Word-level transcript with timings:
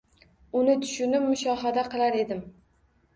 Uni 0.61 0.77
tushunib 0.85 1.27
mushohada 1.33 1.83
qilar 1.91 2.17
edim. 2.23 2.41